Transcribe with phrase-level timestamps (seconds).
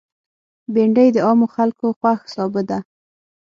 [0.73, 2.79] بېنډۍ د عامو خلکو خوښ سابه ده